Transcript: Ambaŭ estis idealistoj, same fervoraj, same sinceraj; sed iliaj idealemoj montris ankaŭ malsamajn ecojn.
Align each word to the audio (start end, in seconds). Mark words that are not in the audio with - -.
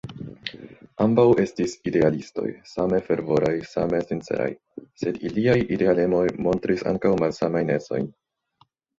Ambaŭ 1.03 1.23
estis 1.41 1.73
idealistoj, 1.89 2.45
same 2.69 3.01
fervoraj, 3.09 3.51
same 3.73 3.99
sinceraj; 4.11 4.47
sed 5.01 5.19
iliaj 5.29 5.57
idealemoj 5.75 6.23
montris 6.47 6.87
ankaŭ 6.93 7.13
malsamajn 7.25 7.71
ecojn. 7.75 8.09